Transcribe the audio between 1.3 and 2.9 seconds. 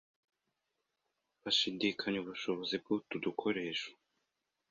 bashidikanya ubushobozi